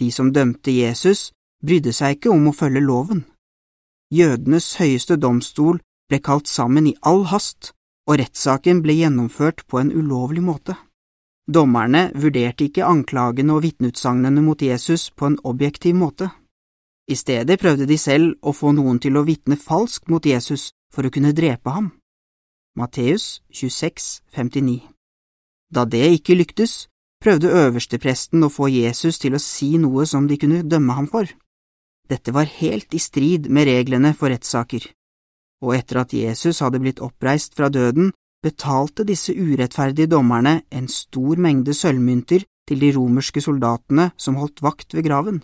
De 0.00 0.10
som 0.10 0.32
dømte 0.34 0.74
Jesus, 0.74 1.30
brydde 1.62 1.94
seg 1.94 2.16
ikke 2.18 2.32
om 2.34 2.48
å 2.50 2.56
følge 2.56 2.82
loven. 2.82 3.22
Jødenes 4.12 4.74
høyeste 4.80 5.16
domstol 5.16 5.78
ble 6.10 6.18
kalt 6.20 6.50
sammen 6.50 6.90
i 6.90 6.96
all 7.06 7.24
hast, 7.30 7.70
og 8.10 8.18
rettssaken 8.18 8.82
ble 8.82 8.98
gjennomført 8.98 9.62
på 9.70 9.78
en 9.80 9.92
ulovlig 9.94 10.42
måte. 10.42 10.74
Dommerne 11.46 12.10
vurderte 12.14 12.66
ikke 12.66 12.86
anklagene 12.86 13.54
og 13.54 13.64
vitneutsagnene 13.64 14.42
mot 14.42 14.62
Jesus 14.62 15.10
på 15.10 15.30
en 15.30 15.38
objektiv 15.44 15.96
måte. 15.98 16.30
I 17.08 17.16
stedet 17.18 17.58
prøvde 17.58 17.86
de 17.86 17.98
selv 17.98 18.36
å 18.42 18.52
få 18.54 18.74
noen 18.74 19.00
til 19.02 19.16
å 19.18 19.24
vitne 19.26 19.58
falskt 19.58 20.10
mot 20.10 20.26
Jesus 20.26 20.70
for 20.94 21.06
å 21.06 21.10
kunne 21.10 21.34
drepe 21.34 21.70
ham. 21.70 21.90
Matteus 22.78 23.42
26, 23.52 24.22
59 24.32 24.80
Da 25.72 25.84
det 25.84 26.04
ikke 26.18 26.38
lyktes, 26.38 26.91
prøvde 27.22 27.52
øverstepresten 27.54 28.42
å 28.42 28.50
få 28.50 28.68
Jesus 28.72 29.20
til 29.22 29.36
å 29.36 29.42
si 29.42 29.76
noe 29.80 30.06
som 30.08 30.26
de 30.28 30.38
kunne 30.40 30.64
dømme 30.66 30.96
ham 30.96 31.06
for. 31.10 31.28
Dette 32.10 32.34
var 32.34 32.50
helt 32.58 32.94
i 32.94 33.00
strid 33.00 33.48
med 33.48 33.68
reglene 33.70 34.12
for 34.18 34.32
rettssaker, 34.32 34.88
og 35.62 35.76
etter 35.76 36.02
at 36.02 36.12
Jesus 36.16 36.60
hadde 36.64 36.82
blitt 36.82 37.00
oppreist 37.04 37.54
fra 37.56 37.70
døden, 37.72 38.10
betalte 38.42 39.06
disse 39.06 39.32
urettferdige 39.32 40.10
dommerne 40.10 40.64
en 40.74 40.88
stor 40.90 41.38
mengde 41.38 41.76
sølvmynter 41.78 42.42
til 42.68 42.82
de 42.82 42.90
romerske 42.96 43.42
soldatene 43.42 44.10
som 44.18 44.38
holdt 44.42 44.64
vakt 44.66 44.98
ved 44.98 45.06
graven. 45.06 45.40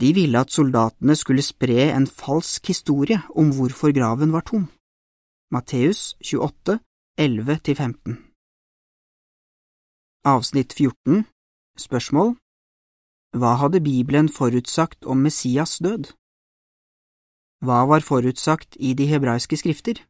De 0.00 0.12
ville 0.16 0.40
at 0.40 0.52
soldatene 0.52 1.16
skulle 1.16 1.44
spre 1.44 1.90
en 1.90 2.06
falsk 2.06 2.72
historie 2.72 3.20
om 3.36 3.52
hvorfor 3.56 3.96
graven 3.96 4.36
var 4.36 4.44
tom. 4.48 4.68
Matteus 5.50 6.14
28, 6.20 6.78
11–15 7.20 8.29
Avsnitt 10.20 10.74
14 10.76 11.22
Spørsmål 11.80 12.34
Hva 13.32 13.54
hadde 13.56 13.80
Bibelen 13.80 14.26
forutsagt 14.28 15.06
om 15.08 15.22
Messias 15.24 15.78
død? 15.80 16.10
Hva 17.64 17.86
var 17.88 18.04
forutsagt 18.04 18.76
i 18.76 18.92
de 18.92 19.06
hebraiske 19.08 19.56
skrifter? 19.56 20.02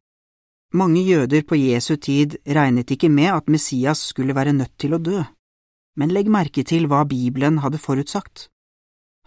Mange 0.74 1.04
jøder 1.06 1.44
på 1.46 1.54
Jesu 1.54 1.94
tid 1.94 2.34
regnet 2.42 2.90
ikke 2.90 3.06
med 3.08 3.30
at 3.36 3.46
Messias 3.46 4.02
skulle 4.10 4.34
være 4.34 4.52
nødt 4.52 4.74
til 4.82 4.98
å 4.98 4.98
dø, 4.98 5.22
men 5.94 6.10
legg 6.10 6.26
merke 6.26 6.66
til 6.66 6.90
hva 6.90 7.04
Bibelen 7.06 7.62
hadde 7.62 7.78
forutsagt. 7.78 8.48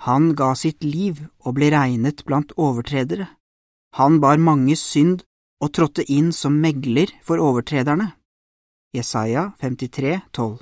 Han 0.03 0.35
ga 0.35 0.51
sitt 0.51 0.83
liv 0.83 1.23
og 1.47 1.55
ble 1.61 1.71
regnet 1.71 2.25
blant 2.27 2.51
overtredere. 2.59 3.29
Han 3.95 4.19
bar 4.19 4.35
manges 4.35 4.83
synd 4.83 5.23
og 5.63 5.71
trådte 5.71 6.03
inn 6.11 6.35
som 6.35 6.59
megler 6.59 7.15
for 7.23 7.39
overtrederne. 7.39 8.11
Jesaja 8.91 9.53
53, 9.63 10.19
12 10.35 10.59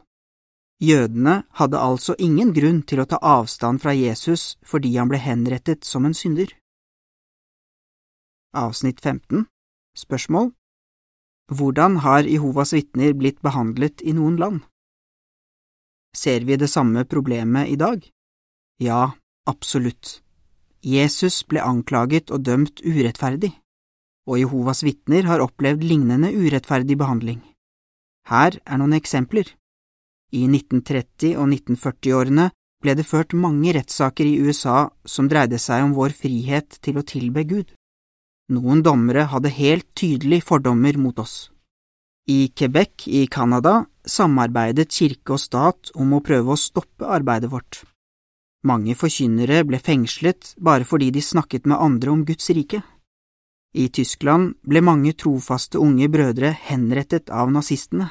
Jødene 0.81 1.43
hadde 1.59 1.77
altså 1.77 2.15
ingen 2.17 2.55
grunn 2.57 2.81
til 2.81 3.03
å 3.03 3.05
ta 3.05 3.19
avstand 3.21 3.83
fra 3.83 3.93
Jesus 3.93 4.55
fordi 4.65 4.95
han 4.97 5.11
ble 5.11 5.21
henrettet 5.21 5.85
som 5.85 6.07
en 6.09 6.17
synder. 6.17 6.50
Avsnitt 8.57 9.00
15 9.00 9.45
Spørsmål 9.97 10.51
hvordan 11.51 11.97
har 12.00 12.23
Jehovas 12.23 12.71
vitner 12.71 13.11
blitt 13.11 13.41
behandlet 13.43 14.00
i 14.07 14.13
noen 14.15 14.38
land? 14.39 14.61
Ser 16.15 16.45
vi 16.47 16.55
det 16.55 16.69
samme 16.71 17.03
problemet 17.03 17.67
i 17.67 17.75
dag? 17.75 18.05
Ja, 18.79 19.11
absolutt. 19.43 20.21
Jesus 20.79 21.43
ble 21.43 21.59
anklaget 21.59 22.31
og 22.31 22.45
dømt 22.47 22.79
urettferdig, 22.88 23.51
og 24.31 24.39
Jehovas 24.39 24.83
vitner 24.88 25.27
har 25.27 25.43
opplevd 25.43 25.83
lignende 25.83 26.31
urettferdig 26.31 26.95
behandling. 27.03 27.41
Her 28.31 28.55
er 28.63 28.79
noen 28.79 28.95
eksempler. 28.95 29.51
I 30.31 30.47
1930- 30.47 31.35
og 31.35 31.47
1940-årene 31.51 32.50
ble 32.81 32.95
det 32.97 33.05
ført 33.05 33.35
mange 33.38 33.73
rettssaker 33.75 34.25
i 34.25 34.39
USA 34.41 34.89
som 35.05 35.27
dreide 35.29 35.59
seg 35.61 35.83
om 35.85 35.95
vår 35.97 36.15
frihet 36.17 36.79
til 36.81 36.97
å 36.97 37.05
tilbe 37.05 37.43
Gud. 37.50 37.67
Noen 38.51 38.81
dommere 38.83 39.27
hadde 39.31 39.53
helt 39.53 39.88
tydelig 39.95 40.41
fordommer 40.47 40.97
mot 41.00 41.19
oss. 41.19 41.51
I 42.27 42.51
Quebec 42.55 43.07
i 43.07 43.25
Canada 43.31 43.85
samarbeidet 44.07 44.91
kirke 44.91 45.35
og 45.35 45.41
stat 45.41 45.91
om 45.95 46.13
å 46.15 46.23
prøve 46.25 46.53
å 46.53 46.59
stoppe 46.59 47.07
arbeidet 47.07 47.51
vårt. 47.51 47.83
Mange 48.67 48.93
forkynnere 48.95 49.63
ble 49.65 49.79
fengslet 49.81 50.53
bare 50.61 50.85
fordi 50.85 51.09
de 51.15 51.21
snakket 51.25 51.65
med 51.65 51.81
andre 51.81 52.11
om 52.13 52.25
Guds 52.25 52.50
rike. 52.53 52.81
I 53.73 53.88
Tyskland 53.89 54.57
ble 54.67 54.83
mange 54.83 55.13
trofaste 55.17 55.79
unge 55.79 56.09
brødre 56.11 56.51
henrettet 56.67 57.31
av 57.31 57.50
nazistene, 57.53 58.09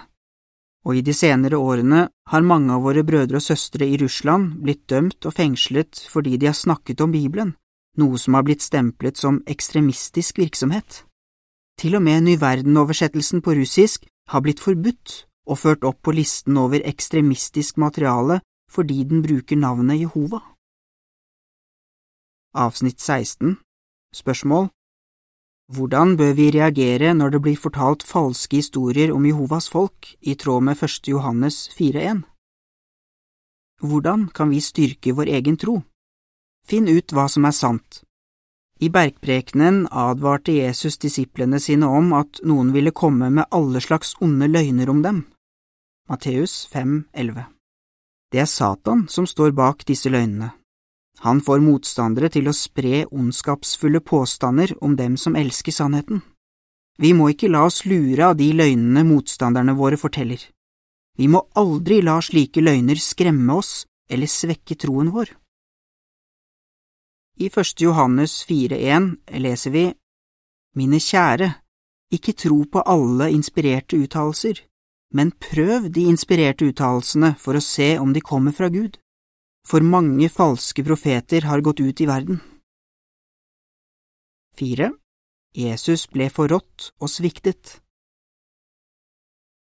og 0.86 0.96
i 0.96 1.02
de 1.04 1.14
senere 1.14 1.58
årene 1.60 2.06
har 2.32 2.46
mange 2.46 2.72
av 2.72 2.84
våre 2.86 3.04
brødre 3.04 3.40
og 3.40 3.44
søstre 3.44 3.86
i 3.86 3.98
Russland 4.00 4.62
blitt 4.64 4.86
dømt 4.88 5.26
og 5.28 5.36
fengslet 5.36 6.04
fordi 6.08 6.38
de 6.40 6.48
har 6.48 6.56
snakket 6.56 7.02
om 7.04 7.12
Bibelen 7.12 7.54
noe 7.98 8.18
som 8.18 8.36
har 8.36 8.44
blitt 8.46 8.62
stemplet 8.62 9.18
som 9.18 9.40
ekstremistisk 9.50 10.38
virksomhet. 10.38 11.04
Til 11.80 11.96
og 11.96 12.04
med 12.04 12.26
Nyverden-oversettelsen 12.26 13.42
på 13.42 13.56
russisk 13.56 14.06
har 14.30 14.44
blitt 14.44 14.60
forbudt 14.60 15.24
og 15.50 15.58
ført 15.58 15.84
opp 15.84 16.02
på 16.04 16.14
listen 16.14 16.58
over 16.60 16.84
ekstremistisk 16.86 17.80
materiale 17.80 18.40
fordi 18.70 19.02
den 19.04 19.24
bruker 19.24 19.58
navnet 19.58 19.98
Jehova. 19.98 20.42
Avsnitt 22.54 23.00
16 23.00 23.56
Spørsmål 24.14 24.68
Hvordan 25.70 26.16
bør 26.18 26.32
vi 26.34 26.48
reagere 26.50 27.12
når 27.14 27.30
det 27.30 27.40
blir 27.44 27.58
fortalt 27.64 28.02
falske 28.02 28.58
historier 28.58 29.12
om 29.14 29.26
Jehovas 29.26 29.68
folk 29.70 30.08
i 30.20 30.34
tråd 30.34 30.64
med 30.66 30.82
1. 30.82 31.08
Johannes 31.12 31.68
4.1? 31.78 32.24
Hvordan 33.78 34.28
kan 34.34 34.50
vi 34.50 34.58
styrke 34.60 35.14
vår 35.14 35.30
egen 35.30 35.56
tro? 35.56 35.76
Finn 36.66 36.90
ut 36.90 37.14
hva 37.14 37.28
som 37.30 37.46
er 37.46 37.54
sant. 37.54 38.02
I 38.82 38.90
bergprekenen 38.90 39.84
advarte 39.90 40.58
Jesus 40.58 40.98
disiplene 40.98 41.60
sine 41.62 41.86
om 41.86 42.12
at 42.18 42.42
noen 42.42 42.74
ville 42.74 42.90
komme 42.90 43.30
med 43.30 43.46
alle 43.54 43.80
slags 43.80 44.16
onde 44.20 44.50
løgner 44.50 44.90
om 44.90 45.02
dem. 45.06 45.24
Matteus 46.10 46.66
5,11 46.74 47.44
Det 48.32 48.42
er 48.42 48.50
Satan 48.50 49.06
som 49.08 49.26
står 49.26 49.54
bak 49.54 49.86
disse 49.86 50.10
løgnene. 50.10 50.50
Han 51.20 51.40
får 51.44 51.60
motstandere 51.60 52.30
til 52.32 52.48
å 52.48 52.56
spre 52.56 53.04
ondskapsfulle 53.12 54.00
påstander 54.00 54.72
om 54.80 54.94
dem 54.96 55.18
som 55.20 55.36
elsker 55.36 55.74
sannheten. 55.76 56.22
Vi 57.00 57.12
må 57.16 57.30
ikke 57.32 57.50
la 57.52 57.66
oss 57.68 57.82
lure 57.84 58.30
av 58.30 58.38
de 58.38 58.50
løgnene 58.56 59.04
motstanderne 59.08 59.74
våre 59.76 60.00
forteller. 60.00 60.40
Vi 61.20 61.28
må 61.28 61.42
aldri 61.60 62.00
la 62.04 62.16
slike 62.24 62.64
løgner 62.64 62.96
skremme 63.00 63.56
oss 63.60 63.84
eller 64.08 64.28
svekke 64.28 64.76
troen 64.80 65.12
vår. 65.12 65.34
I 67.40 67.48
1. 67.48 67.80
Johannes 67.80 68.40
4,1 68.48 69.12
leser 69.40 69.76
vi 69.76 69.84
Mine 70.76 71.00
kjære, 71.00 71.50
ikke 72.12 72.32
tro 72.32 72.62
på 72.64 72.82
alle 72.86 73.30
inspirerte 73.32 73.96
uttalelser, 73.96 74.60
men 75.16 75.32
prøv 75.32 75.88
de 75.90 76.04
inspirerte 76.08 76.68
uttalelsene 76.68 77.34
for 77.40 77.56
å 77.56 77.64
se 77.64 77.96
om 77.98 78.12
de 78.12 78.22
kommer 78.22 78.54
fra 78.56 78.68
Gud, 78.68 78.96
for 79.66 79.84
mange 79.84 80.28
falske 80.28 80.84
profeter 80.84 81.46
har 81.48 81.60
gått 81.60 81.80
ut 81.80 82.00
i 82.00 82.06
verden. 82.08 82.40
4. 84.58 84.90
Jesus 85.56 86.06
ble 86.12 86.28
forrådt 86.30 86.90
og 87.00 87.10
sviktet. 87.10 87.78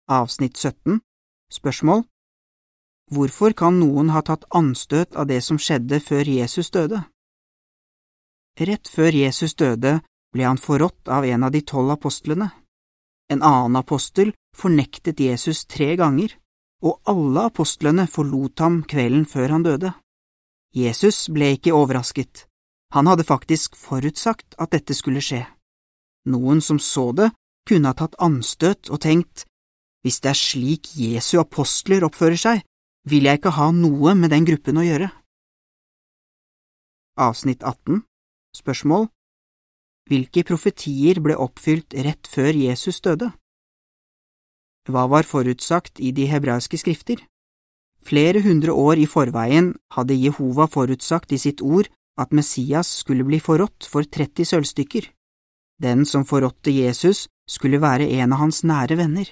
Avsnitt 0.09 0.57
17 0.57 0.99
Spørsmål 1.53 2.03
Hvorfor 3.09 3.53
kan 3.57 3.79
noen 3.79 4.11
ha 4.13 4.21
tatt 4.21 4.45
anstøt 4.53 5.15
av 5.17 5.29
det 5.29 5.41
som 5.45 5.57
skjedde 5.57 5.99
før 6.01 6.29
Jesus 6.29 6.69
døde? 6.69 7.03
Rett 8.59 8.89
før 8.91 9.15
Jesus 9.15 9.55
døde, 9.55 9.99
ble 10.33 10.45
han 10.45 10.59
forrådt 10.61 11.09
av 11.09 11.25
en 11.25 11.45
av 11.47 11.53
de 11.53 11.61
tolv 11.65 11.95
apostlene. 11.95 12.51
En 13.29 13.41
annen 13.41 13.79
apostel 13.79 14.33
fornektet 14.57 15.21
Jesus 15.21 15.63
tre 15.65 15.95
ganger, 15.97 16.35
og 16.85 17.01
alle 17.11 17.47
apostlene 17.49 18.05
forlot 18.07 18.61
ham 18.63 18.81
kvelden 18.87 19.25
før 19.27 19.55
han 19.55 19.65
døde. 19.65 19.91
Jesus 20.75 21.27
ble 21.33 21.55
ikke 21.57 21.73
overrasket, 21.75 22.45
han 22.93 23.09
hadde 23.09 23.25
faktisk 23.25 23.75
forutsagt 23.77 24.55
at 24.57 24.71
dette 24.73 24.95
skulle 24.97 25.21
skje. 25.21 25.43
Noen 26.29 26.61
som 26.61 26.79
så 26.81 27.09
det, 27.17 27.29
kunne 27.69 27.91
ha 27.91 27.97
tatt 27.97 28.17
anstøt 28.21 28.89
og 28.89 29.01
tenkt, 29.05 29.45
hvis 30.01 30.21
det 30.23 30.31
er 30.31 30.39
slik 30.39 30.89
Jesu 30.97 31.37
apostler 31.41 32.05
oppfører 32.07 32.39
seg, 32.39 32.65
vil 33.09 33.27
jeg 33.27 33.39
ikke 33.39 33.53
ha 33.57 33.69
noe 33.75 34.15
med 34.17 34.33
den 34.33 34.47
gruppen 34.47 34.79
å 34.79 34.85
gjøre. 34.85 35.09
Avsnitt 37.19 37.65
18 37.65 38.03
Spørsmål 38.55 39.09
hvilke 40.09 40.41
profetier 40.41 41.19
ble 41.21 41.35
oppfylt 41.37 41.93
rett 41.93 42.25
før 42.25 42.55
Jesus 42.57 42.97
døde? 43.05 43.29
Hva 44.89 45.05
var 45.05 45.27
forutsagt 45.27 45.99
i 46.01 46.09
de 46.15 46.25
hebraiske 46.25 46.79
skrifter? 46.81 47.21
Flere 48.01 48.41
hundre 48.41 48.73
år 48.73 48.97
i 48.97 49.05
forveien 49.05 49.73
hadde 49.93 50.17
Jehova 50.17 50.65
forutsagt 50.71 51.33
i 51.35 51.37
sitt 51.37 51.61
ord 51.61 51.89
at 52.19 52.33
Messias 52.33 52.89
skulle 53.03 53.25
bli 53.27 53.39
forrådt 53.39 53.85
for 53.85 54.03
30 54.03 54.49
sølvstykker. 54.49 55.11
Den 55.79 56.05
som 56.05 56.25
forrådte 56.25 56.73
Jesus, 56.73 57.27
skulle 57.49 57.81
være 57.81 58.09
en 58.19 58.33
av 58.33 58.41
hans 58.43 58.63
nære 58.63 58.97
venner. 58.97 59.29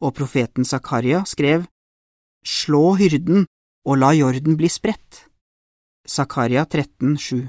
Og 0.00 0.14
profeten 0.16 0.64
Zakaria 0.64 1.22
skrev, 1.24 1.66
Slå 2.44 2.96
hyrden 2.96 3.46
og 3.84 3.98
la 4.00 4.12
jorden 4.16 4.56
bli 4.56 4.68
spredt. 4.68 5.26
Zakaria 6.08 6.64
13, 6.64 7.16
7. 7.16 7.48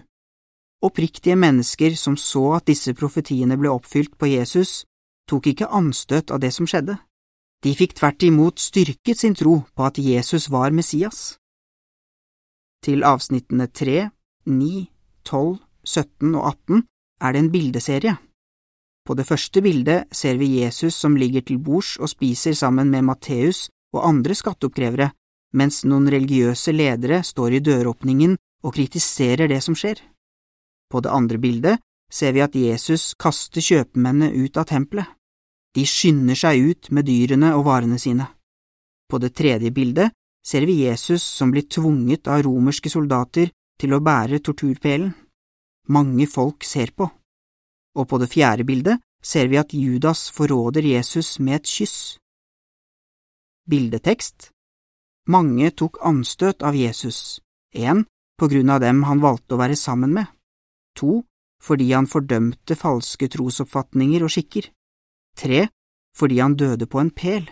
Oppriktige 0.83 1.35
mennesker 1.35 1.95
som 1.95 2.17
så 2.17 2.57
at 2.57 2.67
disse 2.67 2.93
profetiene 2.93 3.57
ble 3.57 3.71
oppfylt 3.71 4.17
på 4.19 4.33
Jesus, 4.33 4.83
tok 5.29 5.47
ikke 5.47 5.71
anstøt 5.71 6.31
av 6.31 6.41
det 6.43 6.51
som 6.53 6.67
skjedde. 6.67 6.97
De 7.61 7.73
fikk 7.77 7.93
tvert 7.99 8.23
imot 8.25 8.59
styrket 8.59 9.19
sin 9.21 9.35
tro 9.37 9.59
på 9.75 9.85
at 9.85 9.99
Jesus 10.01 10.49
var 10.49 10.73
Messias. 10.73 11.37
Til 12.81 13.05
avsnittene 13.05 13.67
3, 13.69 14.09
9, 14.49 14.87
12, 15.29 15.59
17 15.85 16.35
og 16.35 16.47
18 16.47 16.83
er 17.21 17.33
det 17.33 17.43
en 17.43 17.51
bildeserie. 17.53 18.15
På 19.05 19.13
det 19.17 19.27
første 19.29 19.61
bildet 19.61 20.09
ser 20.13 20.37
vi 20.41 20.61
Jesus 20.61 20.97
som 20.97 21.17
ligger 21.17 21.45
til 21.45 21.61
bords 21.61 21.97
og 22.01 22.09
spiser 22.09 22.57
sammen 22.57 22.89
med 22.89 23.05
Matteus 23.05 23.67
og 23.93 24.07
andre 24.07 24.33
skatteoppkrevere, 24.37 25.11
mens 25.53 25.83
noen 25.85 26.09
religiøse 26.09 26.73
ledere 26.73 27.21
står 27.25 27.57
i 27.57 27.63
døråpningen 27.65 28.37
og 28.63 28.73
kritiserer 28.73 29.49
det 29.51 29.61
som 29.61 29.77
skjer. 29.77 30.01
På 30.89 31.01
det 31.01 31.13
andre 31.13 31.37
bildet 31.37 31.81
ser 32.11 32.33
vi 32.33 32.41
at 32.41 32.55
Jesus 32.55 33.13
kaster 33.19 33.61
kjøpmennene 33.61 34.33
ut 34.33 34.57
av 34.57 34.69
tempelet. 34.69 35.05
De 35.75 35.85
skynder 35.87 36.35
seg 36.35 36.59
ut 36.59 36.89
med 36.91 37.07
dyrene 37.07 37.53
og 37.55 37.65
varene 37.69 37.99
sine. 37.99 38.27
På 39.09 39.19
det 39.19 39.33
tredje 39.35 39.71
bildet 39.71 40.11
ser 40.45 40.65
vi 40.67 40.83
Jesus 40.83 41.23
som 41.23 41.51
blir 41.51 41.67
tvunget 41.69 42.27
av 42.27 42.43
romerske 42.47 42.89
soldater 42.89 43.51
til 43.79 43.93
å 43.93 44.01
bære 44.03 44.41
torturpelen. 44.43 45.13
Mange 45.87 46.27
folk 46.27 46.63
ser 46.63 46.91
på. 46.95 47.07
Og 47.97 48.07
på 48.07 48.19
det 48.21 48.29
fjerde 48.31 48.65
bildet 48.67 49.01
ser 49.23 49.47
vi 49.51 49.59
at 49.59 49.73
Judas 49.73 50.29
forråder 50.33 50.85
Jesus 50.87 51.39
med 51.39 51.61
et 51.61 51.71
kyss. 51.71 52.17
Bildetekst 53.69 54.51
Mange 55.29 55.69
tok 55.77 55.99
anstøt 56.03 56.63
av 56.65 56.75
Jesus, 56.75 57.39
én 57.75 58.05
på 58.39 58.49
grunn 58.49 58.71
av 58.73 58.81
dem 58.81 59.03
han 59.05 59.21
valgte 59.21 59.53
å 59.55 59.61
være 59.61 59.77
sammen 59.77 60.15
med 60.17 60.31
to 60.97 61.21
fordi 61.61 61.91
han 61.93 62.09
fordømte 62.09 62.73
falske 62.73 63.27
trosoppfatninger 63.29 64.23
og 64.25 64.31
skikker, 64.33 64.65
tre 65.41 65.65
fordi 66.17 66.39
han 66.43 66.57
døde 66.59 66.85
på 66.91 66.99
en 67.01 67.09
pel, 67.09 67.47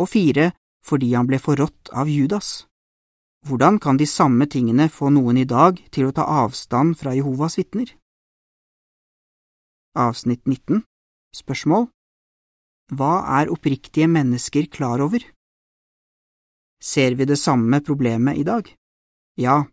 og 0.00 0.08
fire 0.10 0.50
fordi 0.86 1.12
han 1.14 1.28
ble 1.28 1.38
forrådt 1.38 1.92
av 1.94 2.10
Judas. 2.10 2.64
Hvordan 3.46 3.78
kan 3.82 3.98
de 3.98 4.06
samme 4.06 4.46
tingene 4.46 4.88
få 4.90 5.10
noen 5.10 5.38
i 5.38 5.48
dag 5.48 5.78
til 5.94 6.08
å 6.08 6.14
ta 6.14 6.26
avstand 6.44 6.96
fra 6.98 7.14
Jehovas 7.14 7.58
vitner? 7.58 7.90
Avsnitt 9.98 10.46
19 10.46 10.84
Spørsmål 11.36 11.88
Hva 12.96 13.12
er 13.40 13.50
oppriktige 13.52 14.08
mennesker 14.08 14.70
klar 14.72 15.02
over? 15.04 15.24
Ser 16.82 17.18
vi 17.18 17.26
det 17.28 17.38
samme 17.38 17.82
problemet 17.84 18.38
i 18.40 18.46
dag? 18.46 18.66
Ja, 19.38 19.64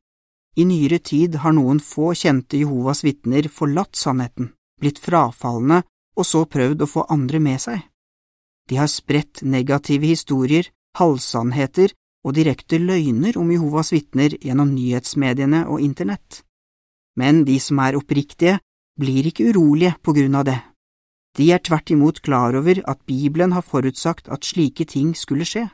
i 0.58 0.66
nyere 0.66 1.00
tid 1.00 1.40
har 1.44 1.54
noen 1.56 1.80
få 1.80 2.12
kjente 2.18 2.60
Jehovas 2.60 3.04
vitner 3.06 3.48
forlatt 3.54 3.96
sannheten, 3.96 4.52
blitt 4.82 5.00
frafalne 5.02 5.84
og 6.20 6.28
så 6.28 6.44
prøvd 6.46 6.84
å 6.84 6.90
få 6.90 7.06
andre 7.14 7.40
med 7.40 7.62
seg. 7.64 7.80
De 8.70 8.78
har 8.78 8.92
spredt 8.92 9.42
negative 9.42 10.06
historier, 10.12 10.68
halvsannheter 11.00 11.96
og 12.28 12.36
direkte 12.36 12.78
løgner 12.78 13.40
om 13.40 13.50
Jehovas 13.52 13.94
vitner 13.96 14.36
gjennom 14.38 14.74
nyhetsmediene 14.76 15.64
og 15.72 15.82
internett. 15.82 16.44
Men 17.18 17.46
de 17.48 17.58
som 17.64 17.80
er 17.80 17.98
oppriktige, 17.98 18.60
blir 19.00 19.26
ikke 19.32 19.50
urolige 19.54 19.96
på 20.04 20.14
grunn 20.14 20.36
av 20.36 20.46
det. 20.50 20.60
De 21.38 21.48
er 21.56 21.64
tvert 21.64 21.90
imot 21.94 22.20
klar 22.26 22.58
over 22.60 22.82
at 22.84 23.00
Bibelen 23.08 23.56
har 23.56 23.64
forutsagt 23.64 24.28
at 24.28 24.46
slike 24.46 24.86
ting 24.86 25.16
skulle 25.16 25.48
skje. 25.48 25.70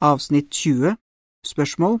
Avsnitt 0.00 0.50
20 0.54 0.96
Spørsmål 1.46 1.98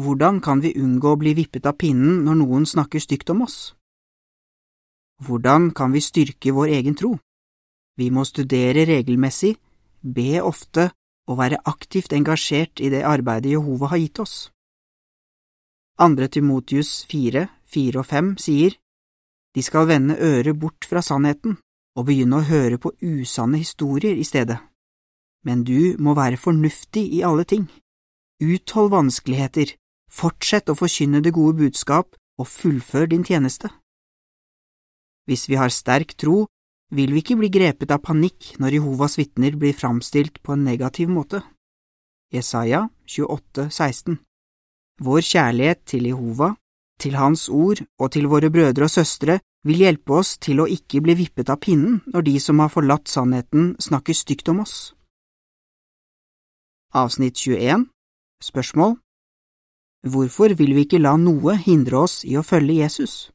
hvordan 0.00 0.38
kan 0.40 0.62
vi 0.64 0.72
unngå 0.80 1.12
å 1.12 1.18
bli 1.20 1.34
vippet 1.36 1.66
av 1.66 1.76
pinnen 1.80 2.22
når 2.24 2.38
noen 2.40 2.66
snakker 2.68 3.02
stygt 3.02 3.32
om 3.34 3.42
oss? 3.44 3.74
Hvordan 5.20 5.70
kan 5.76 5.92
vi 5.92 6.00
styrke 6.00 6.52
vår 6.52 6.72
egen 6.78 6.96
tro? 6.96 7.16
Vi 7.96 8.10
må 8.10 8.24
studere 8.24 8.86
regelmessig, 8.88 9.56
be 10.00 10.40
ofte 10.42 10.90
og 11.28 11.38
være 11.38 11.60
aktivt 11.68 12.14
engasjert 12.16 12.80
i 12.80 12.88
det 12.88 13.02
arbeidet 13.04 13.52
Jehova 13.52 13.90
har 13.92 14.00
gitt 14.00 14.20
oss. 14.22 14.50
Andre 16.00 16.28
Timotius 16.28 17.04
4, 17.10 17.46
4 17.68 18.00
og 18.00 18.06
5 18.06 18.36
sier, 18.40 18.76
De 19.54 19.62
skal 19.62 19.88
vende 19.88 20.16
øret 20.16 20.58
bort 20.58 20.86
fra 20.86 21.02
sannheten 21.02 21.58
og 21.96 22.06
begynne 22.06 22.38
å 22.38 22.46
høre 22.46 22.78
på 22.78 22.94
usanne 23.02 23.58
historier 23.58 24.16
i 24.16 24.24
stedet. 24.24 24.56
Men 25.44 25.64
du 25.64 25.96
må 25.98 26.14
være 26.14 26.38
fornuftig 26.38 27.02
i 27.18 27.22
alle 27.26 27.44
ting. 27.44 27.66
Uthold 28.40 28.90
vanskeligheter, 28.94 29.74
Fortsett 30.10 30.68
å 30.68 30.74
forkynne 30.74 31.22
det 31.22 31.30
gode 31.36 31.56
budskap 31.60 32.16
og 32.40 32.48
fullfør 32.50 33.06
din 33.12 33.22
tjeneste. 33.24 33.70
Hvis 35.30 35.46
vi 35.46 35.54
har 35.54 35.70
sterk 35.70 36.16
tro, 36.18 36.48
vil 36.90 37.12
vi 37.14 37.20
ikke 37.22 37.36
bli 37.38 37.52
grepet 37.54 37.92
av 37.94 38.02
panikk 38.02 38.56
når 38.58 38.80
Jehovas 38.80 39.14
vitner 39.14 39.54
blir 39.54 39.76
framstilt 39.78 40.40
på 40.42 40.56
en 40.56 40.64
negativ 40.66 41.12
måte. 41.12 41.44
Jesaja 42.34 42.88
28, 43.06 43.68
16 43.70 44.18
Vår 45.00 45.22
kjærlighet 45.22 45.84
til 45.86 46.10
Jehova, 46.10 46.50
til 46.98 47.14
Hans 47.14 47.46
ord 47.48 47.78
og 48.02 48.10
til 48.12 48.26
våre 48.26 48.50
brødre 48.50 48.90
og 48.90 48.92
søstre 48.92 49.38
vil 49.62 49.84
hjelpe 49.84 50.18
oss 50.18 50.34
til 50.42 50.60
å 50.60 50.68
ikke 50.68 51.00
bli 51.04 51.14
vippet 51.22 51.50
av 51.52 51.62
pinnen 51.62 52.00
når 52.10 52.26
de 52.26 52.36
som 52.42 52.58
har 52.58 52.74
forlatt 52.74 53.08
sannheten, 53.08 53.76
snakker 53.78 54.16
stygt 54.16 54.50
om 54.50 54.64
oss. 54.66 54.92
Avsnitt 56.90 57.38
21 57.38 57.86
Spørsmål 58.42 58.98
Hvorfor 60.10 60.56
vil 60.58 60.74
vi 60.74 60.88
ikke 60.88 60.98
la 60.98 61.14
noe 61.20 61.54
hindre 61.60 62.02
oss 62.02 62.24
i 62.26 62.34
å 62.34 62.42
følge 62.42 62.82
Jesus? 62.82 63.30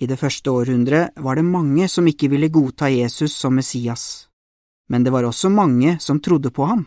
I 0.00 0.08
det 0.08 0.16
første 0.16 0.50
århundret 0.50 1.16
var 1.20 1.36
det 1.36 1.44
mange 1.44 1.88
som 1.88 2.06
ikke 2.08 2.30
ville 2.32 2.48
godta 2.48 2.88
Jesus 2.88 3.34
som 3.36 3.54
Messias, 3.54 4.28
men 4.88 5.04
det 5.04 5.12
var 5.12 5.28
også 5.28 5.50
mange 5.52 5.98
som 6.00 6.20
trodde 6.20 6.50
på 6.50 6.64
ham. 6.64 6.86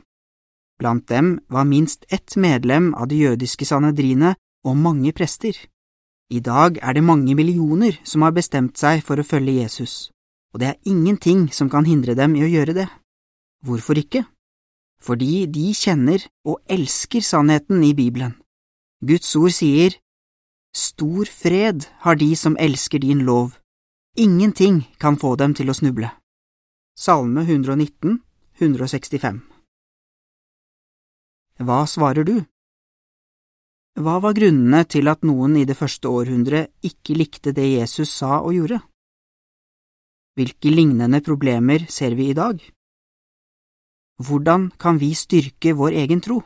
Blant 0.82 1.08
dem 1.08 1.38
var 1.48 1.70
minst 1.70 2.06
ett 2.10 2.36
medlem 2.36 2.94
av 2.96 3.08
det 3.08 3.22
jødiske 3.22 3.66
sanedrinet 3.66 4.36
og 4.66 4.78
mange 4.78 5.14
prester. 5.14 5.54
I 6.34 6.40
dag 6.40 6.80
er 6.82 6.94
det 6.94 7.06
mange 7.06 7.36
millioner 7.36 8.00
som 8.04 8.26
har 8.26 8.34
bestemt 8.34 8.78
seg 8.82 9.04
for 9.06 9.22
å 9.22 9.28
følge 9.28 9.62
Jesus, 9.62 10.10
og 10.54 10.60
det 10.60 10.72
er 10.72 10.82
ingenting 10.90 11.52
som 11.54 11.70
kan 11.70 11.86
hindre 11.86 12.18
dem 12.18 12.36
i 12.36 12.48
å 12.48 12.50
gjøre 12.50 12.74
det. 12.82 12.90
Hvorfor 13.64 14.02
ikke? 14.02 14.26
fordi 15.04 15.46
de 15.52 15.72
kjenner 15.76 16.24
og 16.48 16.62
elsker 16.72 17.24
sannheten 17.24 17.84
i 17.84 17.94
Bibelen. 17.98 18.36
Guds 19.04 19.36
ord 19.36 19.52
sier, 19.52 19.98
Stor 20.76 21.26
fred 21.26 21.86
har 22.02 22.16
de 22.16 22.36
som 22.36 22.56
elsker 22.58 23.00
din 23.00 23.20
lov, 23.26 23.60
ingenting 24.18 24.80
kan 24.98 25.20
få 25.22 25.36
dem 25.38 25.54
til 25.54 25.70
å 25.70 25.76
snuble. 25.78 26.08
Salme 26.98 27.44
119, 27.46 28.16
165 28.58 29.38
Hva 31.62 31.78
svarer 31.86 32.26
du? 32.26 32.40
Hva 34.02 34.18
var 34.18 34.34
grunnene 34.34 34.82
til 34.90 35.12
at 35.14 35.22
noen 35.22 35.60
i 35.62 35.66
det 35.70 35.78
første 35.78 36.10
århundret 36.10 36.74
ikke 36.82 37.20
likte 37.22 37.54
det 37.54 37.68
Jesus 37.76 38.10
sa 38.10 38.40
og 38.42 38.58
gjorde? 38.58 38.80
Hvilke 40.34 40.74
lignende 40.74 41.22
problemer 41.22 41.86
ser 41.86 42.18
vi 42.18 42.32
i 42.32 42.38
dag? 42.38 42.58
Hvordan 44.18 44.72
kan 44.82 44.98
vi 44.98 45.14
styrke 45.14 45.76
vår 45.78 46.00
egen 46.02 46.22
tro? 46.26 46.40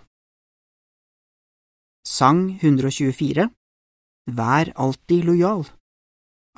Sang 2.04 2.60
124 2.60 3.48
Vær 4.28 4.74
alltid 4.76 5.24
lojal 5.24 5.64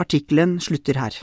Artikkelen 0.02 0.60
slutter 0.60 0.98
her. 0.98 1.14